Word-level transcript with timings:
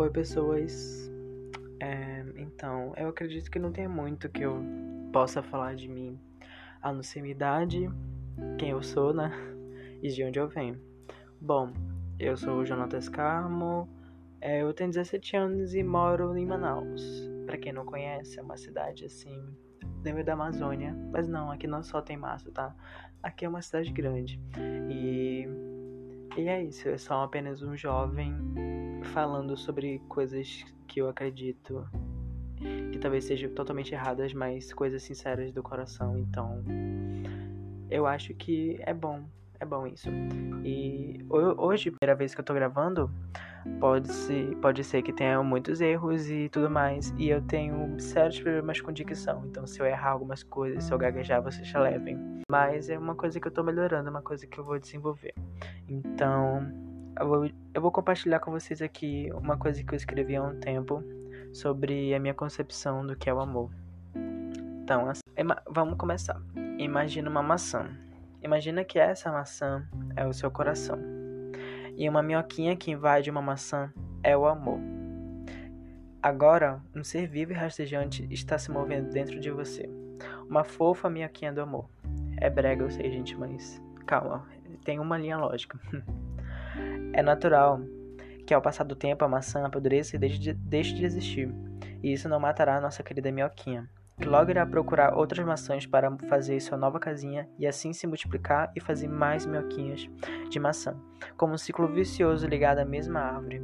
Oi, 0.00 0.08
pessoas. 0.08 1.12
É, 1.78 2.24
então, 2.36 2.94
eu 2.96 3.10
acredito 3.10 3.50
que 3.50 3.58
não 3.58 3.70
tem 3.70 3.86
muito 3.86 4.30
que 4.30 4.42
eu 4.42 4.58
possa 5.12 5.42
falar 5.42 5.74
de 5.74 5.88
mim, 5.88 6.18
a 6.80 6.90
não 6.90 7.02
ser 7.02 7.20
minha 7.20 7.34
idade, 7.34 7.86
quem 8.58 8.70
eu 8.70 8.82
sou, 8.82 9.12
né? 9.12 9.30
E 10.02 10.08
de 10.08 10.24
onde 10.24 10.38
eu 10.38 10.48
venho. 10.48 10.80
Bom, 11.38 11.74
eu 12.18 12.34
sou 12.34 12.60
o 12.60 12.64
Jonatas 12.64 13.10
Carmo, 13.10 13.86
é, 14.40 14.62
eu 14.62 14.72
tenho 14.72 14.88
17 14.88 15.36
anos 15.36 15.74
e 15.74 15.82
moro 15.82 16.34
em 16.34 16.46
Manaus. 16.46 17.30
Para 17.44 17.58
quem 17.58 17.70
não 17.70 17.84
conhece, 17.84 18.38
é 18.38 18.42
uma 18.42 18.56
cidade 18.56 19.04
assim, 19.04 19.38
no 19.82 20.14
meio 20.14 20.24
da 20.24 20.32
Amazônia. 20.32 20.96
Mas 21.12 21.28
não, 21.28 21.50
aqui 21.50 21.66
não 21.66 21.82
só 21.82 22.00
tem 22.00 22.16
massa, 22.16 22.50
tá? 22.50 22.74
Aqui 23.22 23.44
é 23.44 23.48
uma 23.50 23.60
cidade 23.60 23.92
grande. 23.92 24.40
E, 24.88 25.46
e 26.40 26.48
é 26.48 26.62
isso, 26.62 26.88
eu 26.88 26.98
sou 26.98 27.18
apenas 27.18 27.62
um 27.62 27.76
jovem 27.76 28.34
falando 29.12 29.56
sobre 29.56 29.98
coisas 30.08 30.64
que 30.86 31.00
eu 31.00 31.08
acredito 31.08 31.86
que 32.92 32.98
talvez 32.98 33.24
sejam 33.24 33.50
totalmente 33.50 33.94
erradas, 33.94 34.32
mas 34.32 34.72
coisas 34.72 35.02
sinceras 35.02 35.52
do 35.52 35.62
coração. 35.62 36.16
Então, 36.16 36.62
eu 37.90 38.06
acho 38.06 38.34
que 38.34 38.78
é 38.80 38.94
bom, 38.94 39.24
é 39.58 39.64
bom 39.64 39.86
isso. 39.86 40.08
E 40.64 41.24
hoje, 41.28 41.90
primeira 41.90 42.16
vez 42.16 42.34
que 42.34 42.40
eu 42.40 42.44
tô 42.44 42.54
gravando, 42.54 43.10
pode 43.78 44.12
ser, 44.12 44.56
pode 44.56 44.82
ser 44.84 45.02
que 45.02 45.12
tenha 45.12 45.42
muitos 45.42 45.80
erros 45.80 46.28
e 46.30 46.48
tudo 46.48 46.70
mais. 46.70 47.14
E 47.18 47.28
eu 47.28 47.40
tenho 47.42 47.98
sérios 48.00 48.40
problemas 48.40 48.80
com 48.80 48.92
dicção. 48.92 49.44
Então, 49.46 49.66
se 49.66 49.80
eu 49.80 49.86
errar 49.86 50.10
algumas 50.10 50.42
coisas, 50.42 50.84
se 50.84 50.92
eu 50.92 50.98
gaguejar, 50.98 51.42
vocês 51.42 51.66
já 51.66 51.80
levem. 51.80 52.18
Mas 52.50 52.90
é 52.90 52.98
uma 52.98 53.14
coisa 53.14 53.38
que 53.40 53.46
eu 53.46 53.52
tô 53.52 53.62
melhorando, 53.62 54.08
é 54.08 54.10
uma 54.10 54.22
coisa 54.22 54.46
que 54.46 54.58
eu 54.58 54.64
vou 54.64 54.78
desenvolver. 54.78 55.34
Então, 55.88 56.66
eu 57.18 57.28
vou, 57.28 57.50
eu 57.74 57.80
vou 57.80 57.92
compartilhar 57.92 58.40
com 58.40 58.50
vocês 58.50 58.80
aqui 58.80 59.28
uma 59.34 59.56
coisa 59.56 59.82
que 59.82 59.92
eu 59.92 59.96
escrevi 59.96 60.36
há 60.36 60.42
um 60.42 60.58
tempo 60.58 61.02
sobre 61.52 62.14
a 62.14 62.20
minha 62.20 62.34
concepção 62.34 63.06
do 63.06 63.16
que 63.16 63.28
é 63.28 63.34
o 63.34 63.40
amor. 63.40 63.70
Então, 64.82 65.08
assim, 65.08 65.20
vamos 65.68 65.96
começar. 65.96 66.40
Imagina 66.78 67.28
uma 67.28 67.42
maçã. 67.42 67.88
Imagina 68.42 68.84
que 68.84 68.98
essa 68.98 69.30
maçã 69.30 69.86
é 70.16 70.26
o 70.26 70.32
seu 70.32 70.50
coração. 70.50 70.98
E 72.00 72.08
uma 72.08 72.22
minhoquinha 72.22 72.74
que 72.74 72.90
invade 72.90 73.30
uma 73.30 73.42
maçã 73.42 73.92
é 74.22 74.34
o 74.34 74.46
amor. 74.46 74.80
Agora, 76.22 76.80
um 76.96 77.04
ser 77.04 77.26
vivo 77.26 77.52
e 77.52 77.54
rastejante 77.54 78.26
está 78.30 78.56
se 78.56 78.70
movendo 78.70 79.10
dentro 79.10 79.38
de 79.38 79.50
você. 79.50 79.86
Uma 80.48 80.64
fofa 80.64 81.10
minhoquinha 81.10 81.52
do 81.52 81.60
amor. 81.60 81.90
É 82.38 82.48
brega, 82.48 82.84
eu 82.84 82.90
sei, 82.90 83.10
gente, 83.10 83.36
mas 83.36 83.82
calma, 84.06 84.48
tem 84.82 84.98
uma 84.98 85.18
linha 85.18 85.36
lógica. 85.36 85.78
é 87.12 87.22
natural 87.22 87.82
que 88.46 88.54
ao 88.54 88.62
passar 88.62 88.84
do 88.84 88.96
tempo 88.96 89.22
a 89.22 89.28
maçã 89.28 89.66
apodreça 89.66 90.16
e 90.16 90.18
deixe 90.18 90.38
de, 90.38 90.54
deixe 90.54 90.94
de 90.94 91.04
existir. 91.04 91.54
E 92.02 92.14
isso 92.14 92.30
não 92.30 92.40
matará 92.40 92.78
a 92.78 92.80
nossa 92.80 93.02
querida 93.02 93.30
minhoquinha 93.30 93.86
que 94.20 94.28
logo 94.28 94.50
irá 94.50 94.66
procurar 94.66 95.16
outras 95.16 95.44
maçãs 95.44 95.86
para 95.86 96.14
fazer 96.28 96.60
sua 96.60 96.76
nova 96.76 97.00
casinha 97.00 97.48
e 97.58 97.66
assim 97.66 97.92
se 97.92 98.06
multiplicar 98.06 98.70
e 98.76 98.80
fazer 98.80 99.08
mais 99.08 99.46
minhoquinhas 99.46 100.08
de 100.50 100.60
maçã, 100.60 100.94
como 101.36 101.54
um 101.54 101.58
ciclo 101.58 101.88
vicioso 101.88 102.46
ligado 102.46 102.78
à 102.78 102.84
mesma 102.84 103.20
árvore. 103.20 103.62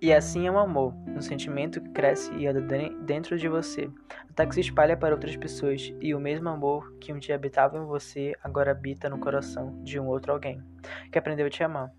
E 0.00 0.12
assim 0.12 0.46
é 0.46 0.50
o 0.50 0.58
amor, 0.58 0.94
um 1.08 1.20
sentimento 1.20 1.80
que 1.80 1.90
cresce 1.90 2.34
e 2.34 2.46
anda 2.46 2.60
dentro 3.02 3.38
de 3.38 3.48
você, 3.48 3.88
até 4.28 4.44
que 4.44 4.54
se 4.54 4.60
espalha 4.60 4.96
para 4.96 5.14
outras 5.14 5.36
pessoas, 5.36 5.94
e 6.00 6.14
o 6.14 6.20
mesmo 6.20 6.48
amor 6.48 6.94
que 6.98 7.12
um 7.12 7.18
dia 7.18 7.34
habitava 7.34 7.78
em 7.78 7.86
você 7.86 8.34
agora 8.42 8.70
habita 8.70 9.08
no 9.08 9.18
coração 9.18 9.82
de 9.82 9.98
um 9.98 10.06
outro 10.06 10.32
alguém, 10.32 10.62
que 11.10 11.18
aprendeu 11.18 11.46
a 11.46 11.50
te 11.50 11.62
amar. 11.62 11.90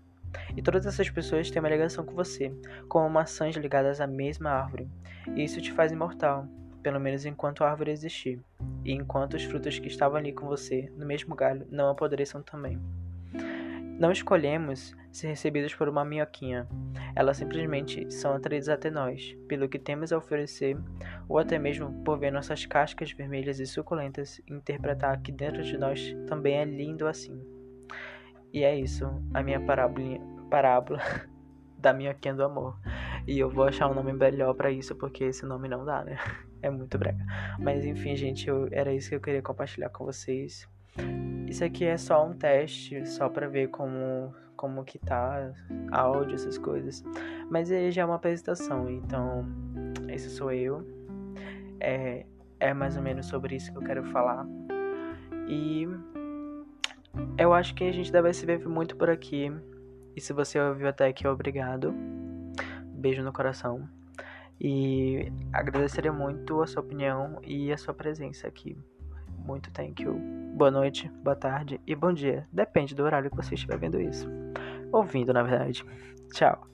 E 0.56 0.62
todas 0.62 0.86
essas 0.86 1.10
pessoas 1.10 1.50
têm 1.50 1.60
uma 1.60 1.68
ligação 1.68 2.04
com 2.04 2.14
você, 2.14 2.52
como 2.88 3.08
maçãs 3.08 3.56
ligadas 3.56 4.00
à 4.00 4.06
mesma 4.06 4.50
árvore. 4.50 4.88
E 5.34 5.44
isso 5.44 5.60
te 5.60 5.72
faz 5.72 5.92
imortal, 5.92 6.46
pelo 6.82 7.00
menos 7.00 7.24
enquanto 7.24 7.64
a 7.64 7.70
árvore 7.70 7.90
existir, 7.90 8.40
e 8.84 8.92
enquanto 8.92 9.34
os 9.34 9.44
frutos 9.44 9.78
que 9.78 9.88
estavam 9.88 10.18
ali 10.18 10.32
com 10.32 10.46
você, 10.46 10.90
no 10.96 11.04
mesmo 11.04 11.34
galho, 11.34 11.66
não 11.70 11.88
apodreçam 11.88 12.42
também. 12.42 12.80
Não 13.98 14.12
escolhemos 14.12 14.94
ser 15.10 15.28
recebidos 15.28 15.74
por 15.74 15.88
uma 15.88 16.04
minhoquinha. 16.04 16.68
Elas 17.14 17.38
simplesmente 17.38 18.08
são 18.12 18.34
atraídas 18.34 18.68
até 18.68 18.90
nós, 18.90 19.34
pelo 19.48 19.68
que 19.68 19.78
temos 19.78 20.12
a 20.12 20.18
oferecer, 20.18 20.76
ou 21.26 21.38
até 21.38 21.58
mesmo 21.58 21.90
por 22.04 22.18
ver 22.18 22.30
nossas 22.30 22.66
cascas 22.66 23.10
vermelhas 23.10 23.58
e 23.58 23.66
suculentas 23.66 24.38
e 24.46 24.52
interpretar 24.52 25.22
que 25.22 25.32
dentro 25.32 25.62
de 25.62 25.78
nós 25.78 26.14
também 26.26 26.58
é 26.58 26.64
lindo 26.64 27.06
assim. 27.06 27.55
E 28.52 28.64
é 28.64 28.78
isso, 28.78 29.06
a 29.34 29.42
minha 29.42 29.60
parábola, 29.60 30.18
parábola 30.50 31.00
da 31.78 31.92
minhoquinha 31.92 32.34
do 32.34 32.44
amor. 32.44 32.78
E 33.26 33.38
eu 33.38 33.50
vou 33.50 33.64
achar 33.64 33.90
um 33.90 33.94
nome 33.94 34.12
melhor 34.12 34.54
para 34.54 34.70
isso, 34.70 34.94
porque 34.94 35.24
esse 35.24 35.44
nome 35.44 35.68
não 35.68 35.84
dá, 35.84 36.04
né? 36.04 36.16
É 36.62 36.70
muito 36.70 36.98
brega. 36.98 37.22
Mas 37.60 37.84
enfim, 37.84 38.16
gente, 38.16 38.48
eu, 38.48 38.66
era 38.72 38.92
isso 38.92 39.10
que 39.10 39.14
eu 39.14 39.20
queria 39.20 39.42
compartilhar 39.42 39.90
com 39.90 40.06
vocês. 40.06 40.66
Isso 41.46 41.62
aqui 41.62 41.84
é 41.84 41.98
só 41.98 42.26
um 42.26 42.32
teste, 42.32 43.06
só 43.06 43.28
para 43.28 43.46
ver 43.46 43.68
como 43.68 44.34
como 44.56 44.82
que 44.84 44.98
tá 44.98 45.52
áudio, 45.92 46.34
essas 46.34 46.58
coisas. 46.58 47.04
Mas 47.50 47.70
aí 47.70 47.92
já 47.92 48.02
é 48.02 48.04
uma 48.04 48.16
apresentação, 48.16 48.88
então 48.88 49.44
esse 50.08 50.30
sou 50.30 50.50
eu. 50.50 50.84
É, 51.78 52.24
é 52.58 52.72
mais 52.72 52.96
ou 52.96 53.02
menos 53.02 53.26
sobre 53.26 53.56
isso 53.56 53.70
que 53.70 53.78
eu 53.78 53.82
quero 53.82 54.02
falar. 54.04 54.46
E 55.46 55.86
eu 57.38 57.52
acho 57.52 57.74
que 57.74 57.84
a 57.84 57.92
gente 57.92 58.10
deve 58.10 58.32
se 58.32 58.46
ver 58.46 58.66
muito 58.66 58.96
por 58.96 59.10
aqui. 59.10 59.52
E 60.14 60.20
se 60.20 60.32
você 60.32 60.58
ouviu 60.58 60.88
até 60.88 61.06
aqui, 61.06 61.26
obrigado. 61.26 61.94
Beijo 62.92 63.22
no 63.22 63.32
coração. 63.32 63.88
E 64.60 65.30
agradeceria 65.52 66.12
muito 66.12 66.62
a 66.62 66.66
sua 66.66 66.82
opinião 66.82 67.38
e 67.44 67.72
a 67.72 67.76
sua 67.76 67.92
presença 67.92 68.48
aqui. 68.48 68.76
Muito 69.38 69.70
thank 69.70 70.02
you. 70.02 70.18
Boa 70.56 70.70
noite, 70.70 71.10
boa 71.22 71.36
tarde 71.36 71.78
e 71.86 71.94
bom 71.94 72.12
dia. 72.12 72.48
Depende 72.50 72.94
do 72.94 73.04
horário 73.04 73.30
que 73.30 73.36
você 73.36 73.54
estiver 73.54 73.78
vendo 73.78 74.00
isso. 74.00 74.26
Ouvindo, 74.90 75.32
na 75.32 75.42
verdade. 75.42 75.84
Tchau. 76.32 76.66